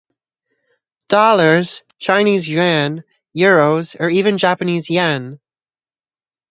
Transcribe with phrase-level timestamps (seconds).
[1.09, 3.03] Dollars, Chinese Yuan,
[3.37, 5.39] Euros, or even Japanese Yen.